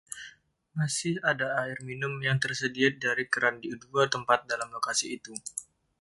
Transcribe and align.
Masih 0.77 1.15
ada 1.31 1.47
air 1.63 1.77
minum 1.89 2.09
yang 2.27 2.37
tersedia 2.43 2.87
dari 3.05 3.25
keran 3.33 3.55
di 3.63 3.69
dua 3.83 4.03
tempat 4.13 4.39
dalam 4.51 4.67
lokasi 4.75 5.05
itu. 5.17 5.29